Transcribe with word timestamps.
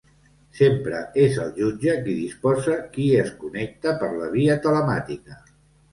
Sempre 0.59 1.01
és 1.25 1.35
el 1.43 1.51
jutge 1.59 1.93
qui 2.07 2.15
disposa 2.21 2.79
qui 2.97 3.07
es 3.25 3.29
connecta 3.45 3.97
per 4.03 4.11
la 4.19 4.31
via 4.39 4.61
telemàtica. 4.69 5.39